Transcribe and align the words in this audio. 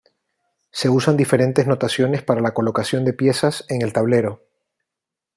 Se 0.71 0.89
usan 0.89 1.15
diferentes 1.15 1.67
notaciones 1.67 2.23
para 2.23 2.41
la 2.41 2.55
colocación 2.55 3.05
de 3.05 3.13
piezas 3.13 3.65
en 3.69 3.83
el 3.83 3.93
tablero. 3.93 4.41